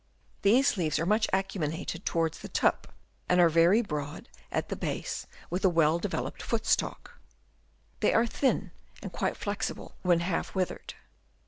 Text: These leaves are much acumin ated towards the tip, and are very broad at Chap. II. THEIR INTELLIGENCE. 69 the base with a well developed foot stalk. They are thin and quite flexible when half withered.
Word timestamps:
These 0.41 0.77
leaves 0.77 0.97
are 0.97 1.05
much 1.05 1.27
acumin 1.31 1.75
ated 1.77 2.07
towards 2.07 2.39
the 2.39 2.49
tip, 2.49 2.87
and 3.29 3.39
are 3.39 3.49
very 3.49 3.83
broad 3.83 4.29
at 4.51 4.67
Chap. 4.67 4.73
II. 4.73 4.79
THEIR 4.79 4.89
INTELLIGENCE. 4.95 5.09
69 5.09 5.29
the 5.29 5.29
base 5.29 5.37
with 5.51 5.65
a 5.65 5.69
well 5.69 5.99
developed 5.99 6.41
foot 6.41 6.65
stalk. 6.65 7.19
They 7.99 8.11
are 8.11 8.25
thin 8.25 8.71
and 9.03 9.11
quite 9.11 9.37
flexible 9.37 9.93
when 10.01 10.21
half 10.21 10.55
withered. 10.55 10.95